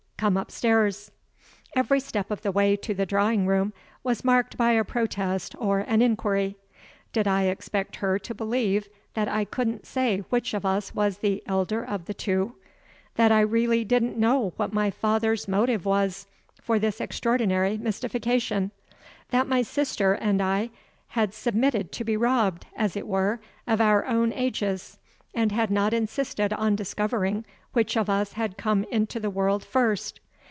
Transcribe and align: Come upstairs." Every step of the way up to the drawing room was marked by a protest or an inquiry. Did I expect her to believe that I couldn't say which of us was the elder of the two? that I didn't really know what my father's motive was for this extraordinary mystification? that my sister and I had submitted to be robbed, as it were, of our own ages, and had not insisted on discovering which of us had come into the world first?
Come 0.29 0.37
upstairs." 0.37 1.09
Every 1.75 1.99
step 1.99 2.29
of 2.29 2.43
the 2.43 2.51
way 2.51 2.75
up 2.75 2.83
to 2.83 2.93
the 2.93 3.07
drawing 3.07 3.47
room 3.47 3.73
was 4.03 4.23
marked 4.23 4.55
by 4.55 4.73
a 4.73 4.83
protest 4.83 5.55
or 5.57 5.79
an 5.79 6.03
inquiry. 6.03 6.57
Did 7.11 7.27
I 7.27 7.45
expect 7.45 7.95
her 7.95 8.19
to 8.19 8.35
believe 8.35 8.87
that 9.15 9.27
I 9.27 9.45
couldn't 9.45 9.87
say 9.87 10.19
which 10.29 10.53
of 10.53 10.63
us 10.63 10.93
was 10.93 11.17
the 11.17 11.41
elder 11.47 11.83
of 11.83 12.05
the 12.05 12.13
two? 12.13 12.53
that 13.15 13.31
I 13.31 13.39
didn't 13.41 13.49
really 13.51 13.83
know 14.13 14.53
what 14.57 14.71
my 14.71 14.91
father's 14.91 15.47
motive 15.47 15.85
was 15.85 16.27
for 16.61 16.77
this 16.77 17.01
extraordinary 17.01 17.79
mystification? 17.79 18.69
that 19.31 19.47
my 19.47 19.63
sister 19.63 20.13
and 20.13 20.39
I 20.39 20.69
had 21.07 21.33
submitted 21.33 21.91
to 21.93 22.03
be 22.03 22.15
robbed, 22.15 22.67
as 22.75 22.95
it 22.95 23.07
were, 23.07 23.41
of 23.65 23.81
our 23.81 24.05
own 24.05 24.33
ages, 24.33 24.99
and 25.33 25.49
had 25.53 25.71
not 25.71 25.93
insisted 25.93 26.51
on 26.53 26.75
discovering 26.75 27.43
which 27.71 27.95
of 27.95 28.09
us 28.09 28.33
had 28.33 28.57
come 28.57 28.83
into 28.91 29.17
the 29.17 29.29
world 29.29 29.63
first? 29.63 30.19